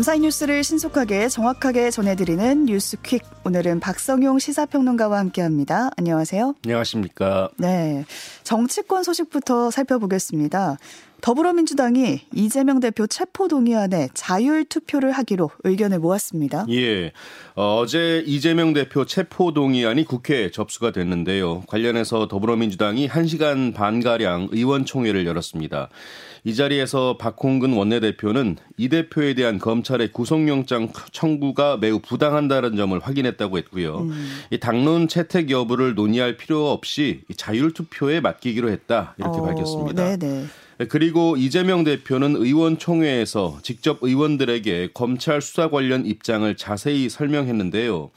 [0.00, 3.20] 밤사이 뉴스를 신속하게 정확하게 전해드리는 뉴스퀵.
[3.44, 5.90] 오늘은 박성용 시사평론가와 함께합니다.
[5.98, 6.54] 안녕하세요.
[6.64, 7.50] 안녕하십니까.
[7.58, 8.06] 네,
[8.42, 10.78] 정치권 소식부터 살펴보겠습니다.
[11.20, 16.66] 더불어민주당이 이재명 대표 체포 동의안에 자율 투표를 하기로 의견을 모았습니다.
[16.70, 17.12] 예.
[17.54, 21.62] 어, 제 이재명 대표 체포 동의안이 국회에 접수가 됐는데요.
[21.66, 25.88] 관련해서 더불어민주당이 1시간 반가량 의원총회를 열었습니다.
[26.44, 33.98] 이 자리에서 박홍근 원내대표는 이 대표에 대한 검찰의 구속영장 청구가 매우 부당한다는 점을 확인했다고 했고요.
[33.98, 34.40] 음.
[34.50, 40.16] 이 당론 채택 여부를 논의할 필요 없이 자율 투표에 맡기기로 했다 이렇게 어, 밝혔습니다.
[40.16, 40.46] 네네.
[40.80, 48.10] 네, 그리고 이재명 대표는 의원총회에서 직접 의원들에게 검찰 수사 관련 입장을 자세히 설명했는데요.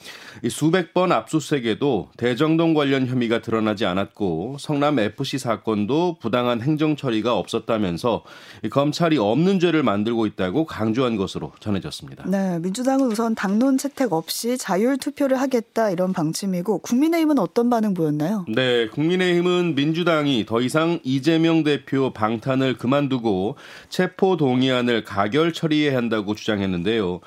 [0.49, 8.23] 수백 번 압수수색에도 대정동 관련 혐의가 드러나지 않았고 성남 FC 사건도 부당한 행정 처리가 없었다면서
[8.69, 12.23] 검찰이 없는 죄를 만들고 있다고 강조한 것으로 전해졌습니다.
[12.29, 18.45] 네, 민주당은 우선 당론 채택 없이 자율 투표를 하겠다 이런 방침이고 국민의힘은 어떤 반응 보였나요?
[18.47, 23.55] 네, 국민의힘은 민주당이 더 이상 이재명 대표 방탄 방탄을 그만두고
[23.89, 27.21] 체포 동의안을 가결 처리해야 한다고 주장했는데요.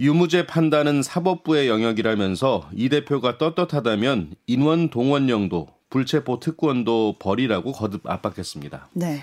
[0.00, 8.88] 유무죄 판단은 사법부의 영역이라면서 이 대표가 떳떳하다면 인원 동원령도 불체포 특권도 버리라고 거듭 압박했습니다.
[8.94, 9.22] 네.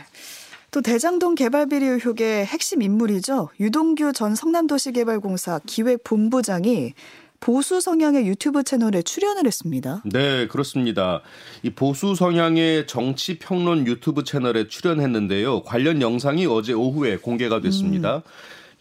[0.72, 3.50] 또 대장동 개발 비리 의혹의 핵심 인물이죠.
[3.60, 6.94] 유동규 전 성남도시개발공사 기획본부장이
[7.40, 10.04] 보수 성향의 유튜브 채널에 출연을 했습니다.
[10.06, 11.22] 네, 그렇습니다.
[11.64, 15.64] 이 보수 성향의 정치 평론 유튜브 채널에 출연했는데요.
[15.64, 18.18] 관련 영상이 어제 오후에 공개가 됐습니다.
[18.18, 18.22] 음.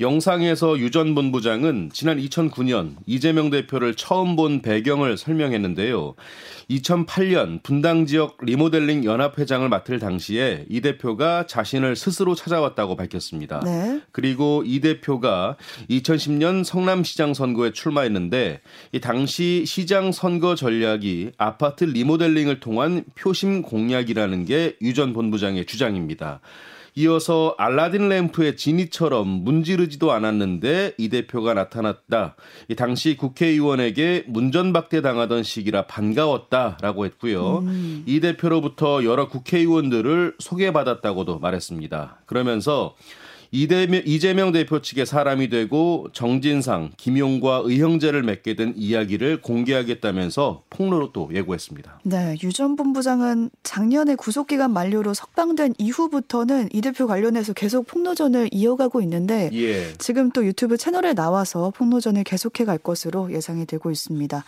[0.00, 6.14] 영상에서 유전 본부장은 지난 2009년 이재명 대표를 처음 본 배경을 설명했는데요.
[6.70, 13.60] 2008년 분당 지역 리모델링 연합회장을 맡을 당시에 이 대표가 자신을 스스로 찾아왔다고 밝혔습니다.
[13.64, 14.00] 네.
[14.12, 15.56] 그리고 이 대표가
[15.90, 18.60] 2010년 성남시장 선거에 출마했는데
[18.92, 26.40] 이 당시 시장 선거 전략이 아파트 리모델링을 통한 표심 공략이라는 게 유전 본부장의 주장입니다.
[26.98, 32.34] 이어서 알라딘 램프의 지니처럼 문지르지도 않았는데 이 대표가 나타났다.
[32.66, 37.58] 이 당시 국회의원에게 문전박대 당하던 시기라 반가웠다라고 했고요.
[37.58, 38.02] 음.
[38.04, 42.18] 이 대표로부터 여러 국회의원들을 소개받았다고도 말했습니다.
[42.26, 42.96] 그러면서
[43.50, 51.30] 이대명, 이재명 대표 측의 사람이 되고 정진상, 김용과 의형제를 맺게 된 이야기를 공개하겠다면서 폭로로 또
[51.32, 52.00] 예고했습니다.
[52.04, 59.00] 네, 유 전 본부장은 작년에 구속기간 만료로 석방된 이후부터는 이 대표 관련해서 계속 폭로전을 이어가고
[59.02, 59.92] 있는데 예.
[59.98, 64.44] 지금 또 유튜브 채널에 나와서 폭로전을 계속해 갈 것으로 예상이 되고 있습니다.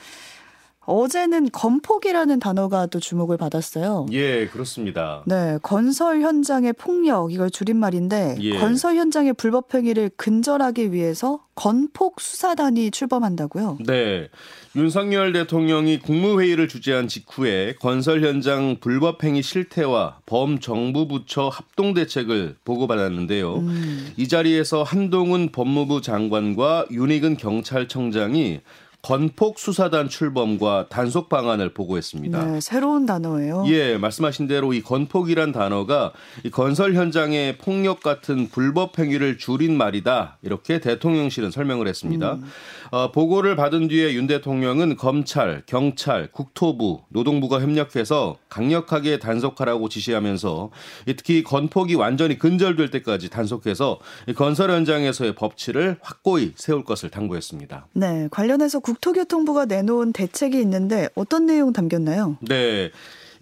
[0.91, 4.07] 어제는 건폭이라는 단어가 또 주목을 받았어요.
[4.11, 5.23] 예, 그렇습니다.
[5.25, 8.59] 네, 건설 현장의 폭력 이걸 줄임말인데 예.
[8.59, 13.79] 건설 현장의 불법 행위를 근절하기 위해서 건폭 수사단이 출범한다고요?
[13.87, 14.29] 네.
[14.75, 23.57] 윤석열 대통령이 국무회의를 주재한 직후에 건설 현장 불법 행위 실태와 범정부 부처 합동 대책을 보고받았는데요.
[23.59, 24.13] 음.
[24.17, 28.61] 이 자리에서 한동훈 법무부 장관과 윤희근 경찰청장이
[29.03, 32.45] 건폭 수사단 출범과 단속 방안을 보고했습니다.
[32.45, 33.65] 네, 새로운 단어예요.
[33.69, 36.13] 예, 말씀하신 대로 이 건폭이란 단어가
[36.45, 40.39] 이 건설 현장의 폭력 같은 불법 행위를 줄인 말이다.
[40.43, 42.35] 이렇게 대통령실은 설명을 했습니다.
[42.35, 42.45] 음.
[42.91, 50.71] 어, 보고를 받은 뒤에 윤 대통령은 검찰, 경찰, 국토부, 노동부가 협력해서 강력하게 단속하라고 지시하면서
[51.17, 53.99] 특히 건폭이 완전히 근절될 때까지 단속해서
[54.37, 57.87] 건설 현장에서의 법치를 확고히 세울 것을 당부했습니다.
[57.95, 62.39] 네, 관련해서 국토교통부가 내놓은 대책이 있는데 어떤 내용 담겼나요?
[62.41, 62.91] 네.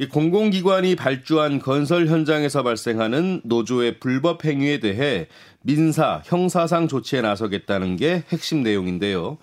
[0.01, 5.27] 이 공공기관이 발주한 건설 현장에서 발생하는 노조의 불법 행위에 대해
[5.69, 9.37] 민사, 형사상 조치에 나서겠다는 게 핵심 내용인데요.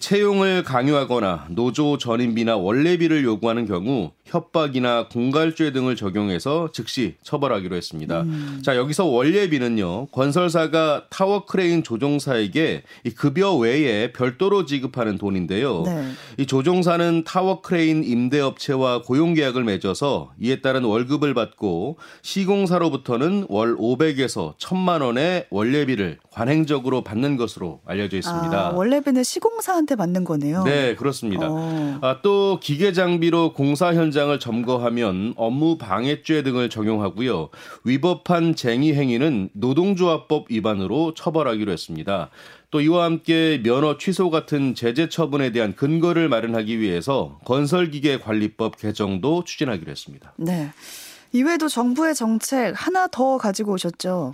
[0.00, 8.22] 채용을 강요하거나 노조 전임비나 월례비를 요구하는 경우 협박이나 공갈죄 등을 적용해서 즉시 처벌하기로 했습니다.
[8.22, 8.60] 음.
[8.62, 10.08] 자, 여기서 월례비는요.
[10.08, 15.82] 건설사가 타워 크레인 조종사에게 이 급여 외에 별도로 지급하는 돈인데요.
[15.84, 16.12] 네.
[16.38, 24.56] 이 조종사는 타워 크레인 임대업체와 고용 계약을 맺어서 이에 따른 월급을 받고 시공사로부터는 월 500에서
[24.58, 28.68] 1000만 원의 월례비를 관행적으로 받는 것으로 알려져 있습니다.
[28.68, 30.64] 아, 월례비는 시공사한테 받는 거네요.
[30.64, 31.46] 네, 그렇습니다.
[31.48, 31.98] 어.
[32.02, 37.50] 아, 또 기계 장비로 공사 현장을 점거하면 업무 방해죄 등을 적용하고요.
[37.84, 42.30] 위법한 쟁의 행위는 노동조합법 위반으로 처벌하기로 했습니다.
[42.72, 49.90] 또 이와 함께 면허 취소 같은 제재 처분에 대한 근거를 마련하기 위해서 건설기계관리법 개정도 추진하기로
[49.90, 50.32] 했습니다.
[50.38, 50.70] 네.
[51.32, 54.32] 이외에도 정부의 정책 하나 더 가지고 오셨죠.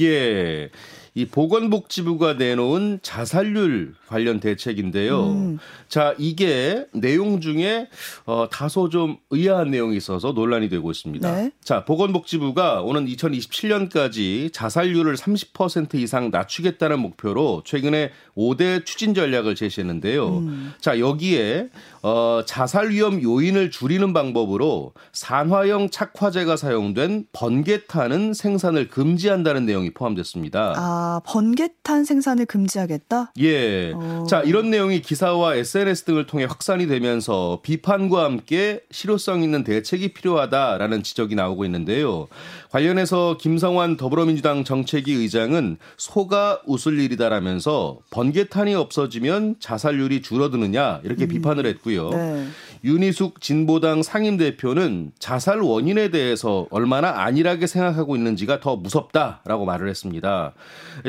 [0.00, 0.70] 예.
[1.14, 5.26] 이 보건복지부가 내놓은 자살률 관련 대책인데요.
[5.26, 5.58] 음.
[5.88, 7.88] 자, 이게 내용 중에
[8.24, 11.34] 어, 다소 좀 의아한 내용이 있어서 논란이 되고 있습니다.
[11.34, 11.50] 네.
[11.62, 20.28] 자, 보건복지부가 오는 2027년까지 자살률을 30% 이상 낮추겠다는 목표로 최근에 5대 추진 전략을 제시했는데요.
[20.38, 20.72] 음.
[20.80, 21.68] 자, 여기에
[22.02, 30.74] 어, 자살 위험 요인을 줄이는 방법으로 산화형 착화제가 사용된 번개탄은 생산을 금지한다는 내용이 포함됐습니다.
[30.76, 33.32] 아, 번개탄 생산을 금지하겠다?
[33.40, 33.92] 예.
[33.98, 34.22] 오.
[34.22, 34.26] 어.
[34.28, 41.02] 자, 이런 내용이 기사와 SNS 등을 통해 확산이 되면서 비판과 함께 실효성 있는 대책이 필요하다라는
[41.02, 42.28] 지적이 나오고 있는데요.
[42.70, 51.28] 관련해서 김성환 더불어민주당 정책위 의장은 소가 웃을 일이다라면서 번개탄이 없어지면 자살률이 줄어드느냐 이렇게 음.
[51.28, 52.10] 비판을 했고요.
[52.10, 52.46] 네.
[52.84, 60.52] 윤희숙 진보당 상임대표는 자살 원인에 대해서 얼마나 안일하게 생각하고 있는지가 더 무섭다라고 말을 했습니다.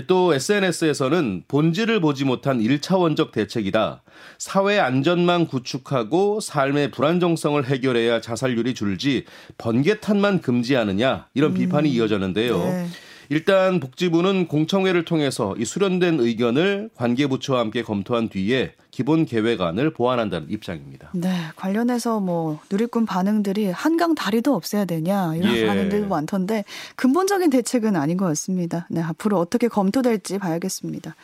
[0.07, 4.01] 또 SNS에서는 본질을 보지 못한 1차원적 대책이다.
[4.37, 9.25] 사회 안전망 구축하고 삶의 불안정성을 해결해야 자살률이 줄지
[9.57, 11.93] 번개탄만 금지하느냐 이런 비판이 음.
[11.93, 12.57] 이어졌는데요.
[12.57, 12.87] 네.
[13.29, 21.11] 일단 복지부는 공청회를 통해서 이 수련된 의견을 관계부처와 함께 검토한 뒤에 기본 계획안을 보완한다는 입장입니다.
[21.13, 25.67] 네, 관련해서 뭐 누리꾼 반응들이 한강 다리도 없애야 되냐 이런 예.
[25.67, 26.65] 반응들도 많던데
[26.95, 28.87] 근본적인 대책은 아닌 것 같습니다.
[28.89, 31.15] 네, 앞으로 어떻게 검토될지 봐야겠습니다.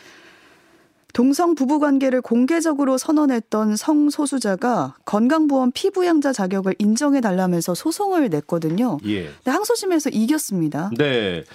[1.15, 8.97] 동성 부부 관계를 공개적으로 선언했던 성소수자가 건강보험 피부양자 자격을 인정해 달라면서 소송을 냈거든요.
[9.05, 9.27] 예.
[9.27, 10.91] 근데 항소심에서 이겼습니다.
[10.97, 11.45] 네.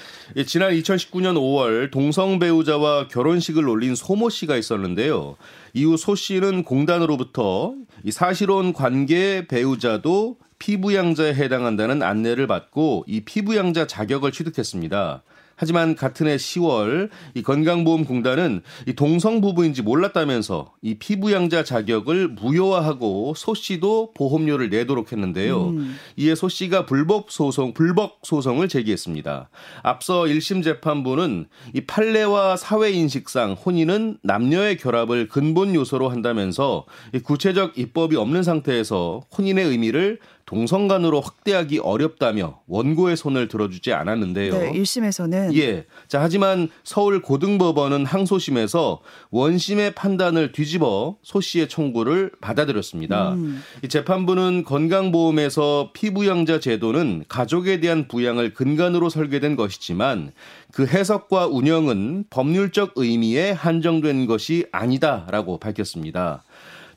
[0.47, 5.37] 지난 2019년 5월 동성 배우자와 결혼식을 올린 소모 씨가 있었는데요.
[5.75, 14.33] 이후 소 씨는 공단으로부터 이 사실혼 관계 배우자도 피부양자에 해당한다는 안내를 받고 이 피부양자 자격을
[14.33, 15.23] 취득했습니다.
[15.61, 23.53] 하지만 같은 해 10월 이 건강보험공단은 이 동성 부부인지 몰랐다면서 이 피부양자 자격을 무효화하고 소
[23.53, 25.69] 씨도 보험료를 내도록 했는데요.
[25.69, 25.97] 음.
[26.17, 29.51] 이에 소 씨가 불법 소송 불법 소송을 제기했습니다.
[29.83, 37.77] 앞서 1심 재판부는 이 판례와 사회 인식상 혼인은 남녀의 결합을 근본 요소로 한다면서 이 구체적
[37.77, 40.21] 입법이 없는 상태에서 혼인의 의미를
[40.51, 44.59] 동성간으로 확대하기 어렵다며 원고의 손을 들어주지 않았는데요.
[44.59, 45.87] 네, 1심에서는 예.
[46.09, 49.01] 자, 하지만 서울 고등법원은 항소심에서
[49.31, 53.35] 원심의 판단을 뒤집어 소 씨의 청구를 받아들였습니다.
[53.35, 53.63] 음.
[53.85, 60.33] 이 재판부는 건강보험에서 피부양자 제도는 가족에 대한 부양을 근간으로 설계된 것이지만
[60.73, 66.43] 그 해석과 운영은 법률적 의미에 한정된 것이 아니다라고 밝혔습니다.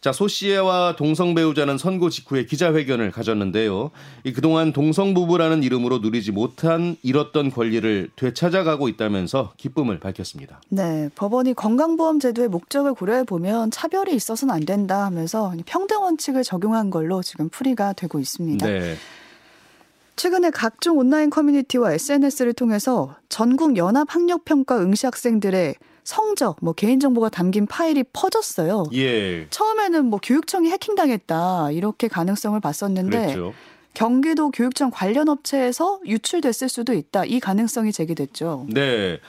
[0.03, 3.89] 자, 소 씨와 동성 배우자는 선고 직후에 기자회견을 가졌는데요.
[4.25, 10.59] 이 그동안 동성 부부라는 이름으로 누리지 못한 잃었던 권리를 되찾아가고 있다면서 기쁨을 밝혔습니다.
[10.67, 16.89] 네, 법원이 건강보험 제도의 목적을 고려해 보면 차별이 있어서는 안 된다 하면서 평등 원칙을 적용한
[16.89, 18.67] 걸로 지금 풀이가 되고 있습니다.
[18.67, 18.95] 네.
[20.17, 27.29] 최근에 각종 온라인 커뮤니티와 SNS를 통해서 전국 연합 학력 평가 응시 학생들의 성적, 뭐 개인정보가
[27.29, 28.85] 담긴 파일이 퍼졌어요.
[28.93, 29.47] 예.
[29.49, 33.53] 처음에는 뭐 교육청이 해킹당했다 이렇게 가능성을 봤었는데 그랬죠.
[33.93, 38.65] 경기도 교육청 관련 업체에서 유출됐을 수도 있다 이 가능성이 제기됐죠.
[38.69, 39.19] 네.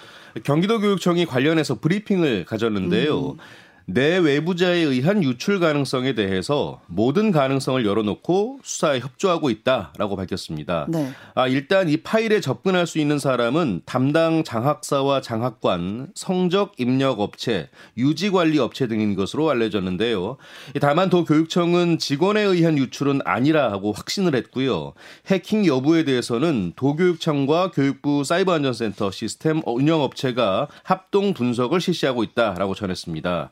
[0.42, 3.32] 경기도 교육청이 관련해서 브리핑을 가졌는데요.
[3.32, 3.36] 음.
[3.86, 10.86] 내 외부자에 의한 유출 가능성에 대해서 모든 가능성을 열어놓고 수사에 협조하고 있다라고 밝혔습니다.
[10.88, 11.12] 네.
[11.34, 18.30] 아, 일단 이 파일에 접근할 수 있는 사람은 담당 장학사와 장학관, 성적 입력 업체, 유지
[18.30, 20.38] 관리 업체 등인 것으로 알려졌는데요.
[20.80, 24.94] 다만 도 교육청은 직원에 의한 유출은 아니라고 확신을 했고요.
[25.26, 33.50] 해킹 여부에 대해서는 도교육청과 교육부 사이버안전센터 시스템 운영 업체가 합동 분석을 실시하고 있다라고 전했습니다.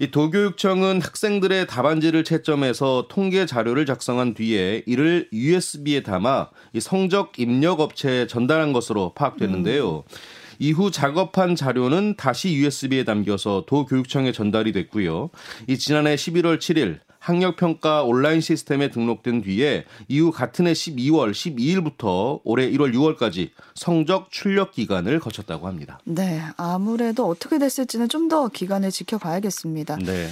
[0.00, 7.80] 이 도교육청은 학생들의 답안지를 채점해서 통계 자료를 작성한 뒤에 이를 USB에 담아 이 성적 입력
[7.80, 10.04] 업체에 전달한 것으로 파악됐는데요.
[10.08, 10.16] 음.
[10.58, 15.30] 이후 작업한 자료는 다시 USB에 담겨서 도교육청에 전달이 됐고요.
[15.66, 22.68] 이 지난해 11월 7일 학력평가 온라인 시스템에 등록된 뒤에 이후 같은 해 12월 12일부터 올해
[22.72, 26.00] 1월 6월까지 성적 출력 기간을 거쳤다고 합니다.
[26.04, 29.96] 네, 아무래도 어떻게 됐을지는 좀 더 기간을 지켜봐야겠습니다.
[29.96, 30.28] 네.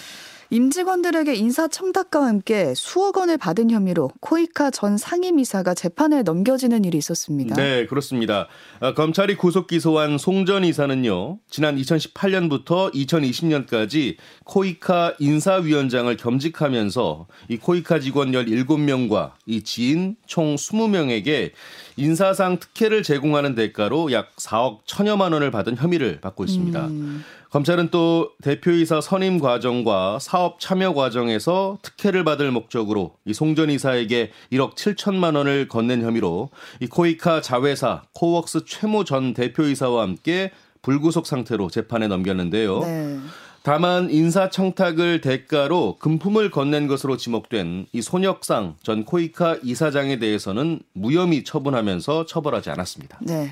[0.51, 7.55] 임직원들에게 인사청탁과 함께 수억 원을 받은 혐의로 코이카 전 상임이사가 재판에 넘겨지는 일이 있었습니다.
[7.55, 8.49] 네, 그렇습니다.
[8.81, 18.01] 아, 검찰이 구속 기소한 송 전 이사는요, 지난 2018년부터 2020년까지 코이카 인사위원장을 겸직하면서 이 코이카
[18.01, 21.53] 직원 17명과 이 지인 총 20명에게
[21.97, 26.87] 인사상 특혜를 제공하는 대가로 약 4억 천여만 원을 받은 혐의를 받고 있습니다.
[26.87, 27.23] 음.
[27.51, 34.77] 검찰은 또 대표이사 선임 과정과 사업 참여 과정에서 특혜를 받을 목적으로 이 송전 이사에게 1억
[34.77, 40.53] 7천만 원을 건넨 혐의로 이 코이카 자회사 코웍스 최모 전 대표이사와 함께
[40.83, 42.81] 불구속 상태로 재판에 넘겼는데요.
[42.81, 43.19] 네.
[43.63, 52.27] 다만 인사청탁을 대가로 금품을 건넨 것으로 지목된 이 손혁상 전 코이카 이사장에 대해서는 무혐의 처분하면서
[52.27, 53.19] 처벌하지 않았습니다.
[53.23, 53.51] 네.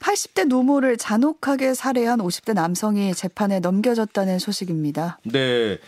[0.00, 5.18] 80대 노모를 잔혹하게 살해한 50대 남성이 재판에 넘겨졌다는 소식입니다.
[5.24, 5.78] 네.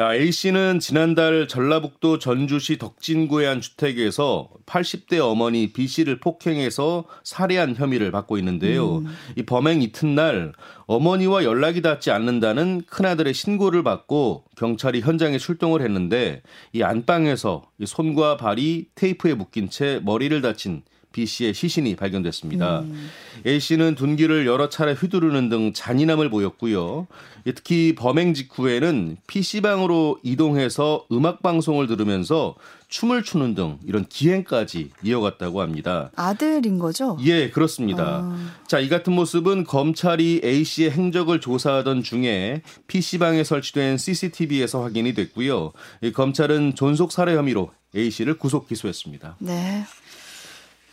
[0.00, 8.10] A 씨는 지난달 전라북도 전주시 덕진구의 한 주택에서 80대 어머니 B 씨를 폭행해서 살해한 혐의를
[8.10, 8.98] 받고 있는데요.
[8.98, 9.16] 음.
[9.36, 10.52] 이 범행 이튿날
[10.86, 16.42] 어머니와 연락이 닿지 않는다는 큰아들의 신고를 받고 경찰이 현장에 출동을 했는데
[16.72, 20.82] 이 안방에서 이 손과 발이 테이프에 묶인 채 머리를 다친
[21.14, 22.80] B 씨의 시신이 발견됐습니다.
[22.80, 23.08] 음.
[23.46, 27.06] A 씨는 둔기를 여러 차례 휘두르는 등 잔인함을 보였고요.
[27.44, 32.56] 특히 범행 직후에는 PC방으로 이동해서 음악 방송을 들으면서
[32.88, 36.10] 춤을 추는 등 이런 기행까지 이어갔다고 합니다.
[36.16, 37.16] 아들인 거죠?
[37.22, 38.22] 예, 그렇습니다.
[38.24, 38.50] 아.
[38.66, 45.72] 자, 이 같은 모습은 검찰이 A 씨의 행적을 조사하던 중에 PC방에 설치된 CCTV에서 확인이 됐고요.
[46.12, 49.36] 검찰은 존속 살해 혐의로 A 씨를 구속 기소했습니다.
[49.38, 49.84] 네.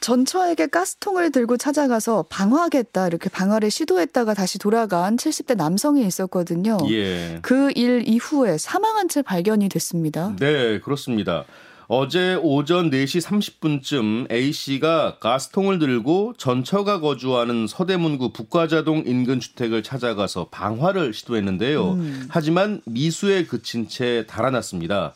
[0.02, 6.78] 전처에게 가스통을 들고 찾아가서 방화하겠다 이렇게 방화를 시도했다가 다시 돌아간 70대 남성이 있었거든요.
[6.90, 7.40] 예.
[7.42, 10.36] 그 일 이후에 사망한 채 발견이 됐습니다.
[10.40, 11.46] 네, 그렇습니다.
[11.94, 21.14] 어제 오전 4시 30분쯤 A씨가 가스통을 들고 전처가 거주하는 서대문구 북과자동 인근 주택을 찾아가서 방화를
[21.14, 21.92] 시도했는데요.
[21.92, 22.28] 음.
[22.30, 25.14] 하지만 미수에 그친 채 달아났습니다.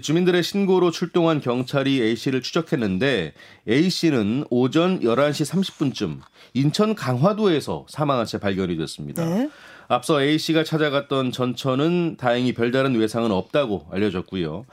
[0.00, 3.32] 주민들의 신고로 출동한 경찰이 A씨를 추적했는데
[3.68, 6.20] A씨는 오전 11시 30분쯤
[6.54, 9.24] 인천 강화도에서 사망한 채 발견이 됐습니다.
[9.24, 9.50] 네.
[9.92, 14.64] 앞서 A씨가 찾아갔던 전처는 다행히 별다른 외상은 없다고 알려졌고요.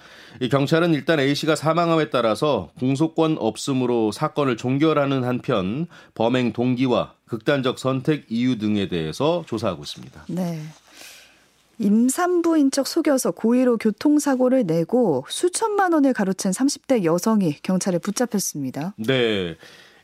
[0.50, 8.58] 경찰은 일단 A씨가 사망함에 따라서 공소권 없음으로 사건을 종결하는 한편 범행 동기와 극단적 선택 이유
[8.58, 10.24] 등에 대해서 조사하고 있습니다.
[10.30, 10.62] 네.
[11.80, 18.94] 임산부인 척 속여서 고의로 교통사고를 내고 수천만 원을 가로챈 30대 여성이 경찰에 붙잡혔습니다.
[18.98, 19.58] 네.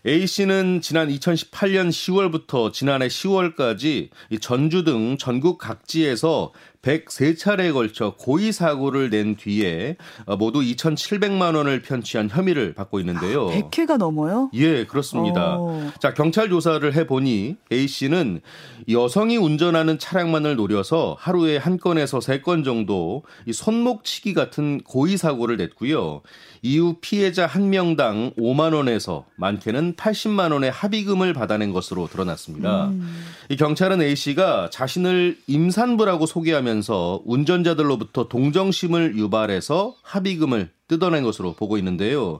[0.07, 4.09] A 씨는 지난 2018년 10월부터 지난해 10월까지
[4.39, 6.51] 전주 등 전국 각지에서
[6.83, 9.97] 103차례에 걸쳐 고의 사고를 낸 뒤에
[10.37, 13.47] 모두 2,700만 원을 편취한 혐의를 받고 있는데요.
[13.47, 14.51] 100회가 넘어요?
[14.53, 15.57] 예, 그렇습니다.
[15.57, 15.69] 오.
[15.71, 15.91] 어.
[15.99, 18.41] 자, 경찰 조사를 해 보니 A 씨는
[18.89, 25.57] 여성이 운전하는 차량만을 노려서 하루에 한 건에서 세 건 정도 이 손목치기 같은 고의 사고를
[25.57, 26.21] 냈고요.
[26.65, 32.87] 이후 피해자 한 명당 5만 원에서 많게는 80만 원의 합의금을 받아낸 것으로 드러났습니다.
[32.87, 33.23] 음.
[33.49, 42.39] 이 경찰은 A 씨가 자신을 임산부라고 소개하면서 운전자들로부터 동정심을 유발해서 합의금을 뜯어낸 것으로 보고 있는데요.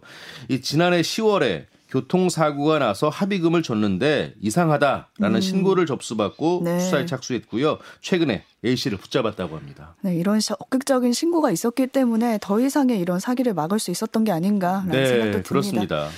[0.50, 1.66] 이 지난해 10월에
[1.96, 5.42] 교통사고가 나서 합의금을 줬는데 이상하다라는 음.
[5.42, 6.80] 신고를 접수받고 네.
[6.80, 7.78] 수사에 착수했고요.
[8.02, 9.96] 최근에 A 씨를 붙잡았다고 합니다.
[10.02, 14.92] 네, 이런 적극적인 신고가 있었기 때문에 더 이상의 이런 사기를 막을 수 있었던 게 아닌가라는
[14.92, 15.50] 네, 생각도 듭니다.
[15.50, 16.10] 그렇습니다.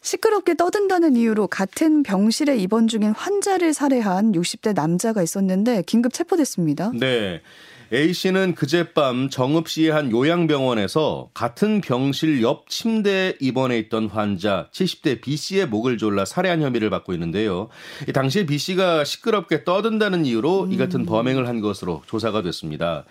[0.00, 6.92] 시끄럽게 떠든다는 이유로 같은 병실에 입원 중인 환자를 살해한 60대 남자가 있었는데 긴급 체포됐습니다.
[6.98, 7.42] 네.
[7.92, 15.20] A 씨는 그젯밤 정읍 시의 한 요양병원에서 같은 병실 옆 침대에 입원해 있던 환자 70대
[15.20, 17.68] B 씨의 목을 졸라 살해한 혐의를 받고 있는데요.
[18.12, 21.06] 당시에 B 씨가 시끄럽게 떠든다는 이유로 이 같은 음.
[21.06, 23.04] 범행을 한 것으로 조사가 됐습니다.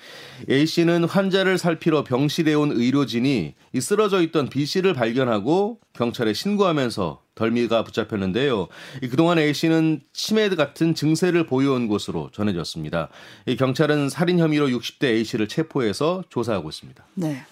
[0.50, 7.84] A 씨는 환자를 살피러 병실에 온 의료진이 쓰러져 있던 B 씨를 발견하고 경찰에 신고하면서 덜미가
[7.84, 8.68] 붙잡혔는데요.
[9.10, 13.10] 그동안 A 씨는 치매 같은 증세를 보여온 것으로 전해졌습니다.
[13.58, 17.04] 경찰은 살인 혐의로 60대 A 씨를 체포해서 조사하고 있습니다.
[17.16, 17.44] 네.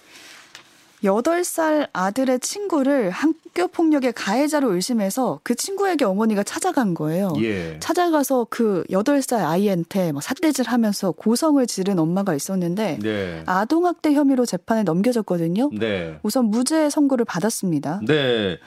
[1.04, 7.34] 8살 아들의 친구를 학교 폭력의 가해자로 의심해서 그 친구에게 어머니가 찾아간 거예요.
[7.42, 7.78] 예.
[7.80, 13.44] 찾아가서 그 8살 아이한테 막 삿대질 하면서 고성을 지른 엄마가 있었는데 네.
[13.46, 15.72] 아동학대 혐의로 재판에 넘겨졌거든요.
[15.74, 16.20] 네.
[16.24, 18.02] 우선 무죄 선고를 받았습니다.
[18.06, 18.58] 네.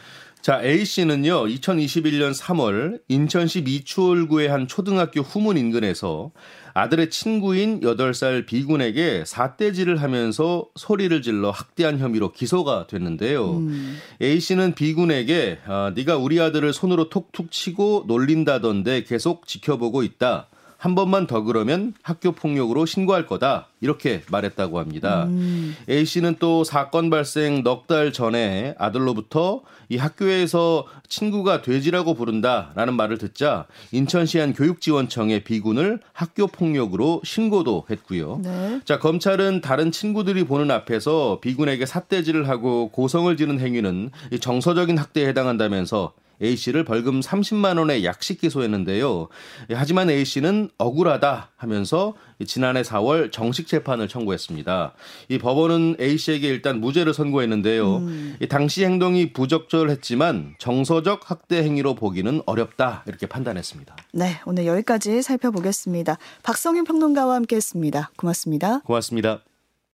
[0.44, 6.32] 자, A 씨는요, 2021년 3월 인천시 미추홀구의 한 초등학교 후문 인근에서
[6.74, 13.56] 아들의 친구인 8살 B군에게 사대질을 하면서 소리를 질러 학대한 혐의로 기소가 됐는데요.
[13.56, 13.96] 음.
[14.20, 20.50] A 씨는 B군에게 아, 네가 우리 아들을 손으로 톡톡 치고 놀린다던데 계속 지켜보고 있다.
[20.84, 23.68] 한 번만 더 그러면 학교 폭력으로 신고할 거다.
[23.80, 25.24] 이렇게 말했다고 합니다.
[25.24, 25.74] 음.
[25.88, 33.16] A 씨는 또 사건 발생 넉 달 전에 아들로부터 이 학교에서 친구가 돼지라고 부른다라는 말을
[33.16, 38.40] 듣자 인천시 한 교육지원청에 비군을 학교 폭력으로 신고도 했고요.
[38.42, 38.80] 네.
[38.84, 46.12] 자 검찰은 다른 친구들이 보는 앞에서 비군에게 삿대질을 하고 고성을 지른 행위는 정서적인 학대에 해당한다면서
[46.42, 49.28] A 씨를 벌금 30만 원의 약식 기소했는데요.
[49.72, 52.14] 하지만 A 씨는 억울하다 하면서
[52.46, 54.94] 지난해 4월 정식 재판을 청구했습니다.
[55.28, 57.96] 이 법원은 A 씨에게 일단 무죄를 선고했는데요.
[57.96, 58.36] 음.
[58.48, 63.96] 당시 행동이 부적절했지만 정서적 학대 행위로 보기는 어렵다 이렇게 판단했습니다.
[64.12, 66.18] 네, 오늘 여기까지 살펴보겠습니다.
[66.42, 68.10] 박성윤 평론가와 함께했습니다.
[68.16, 68.80] 고맙습니다.
[68.80, 69.53] 고맙습니다.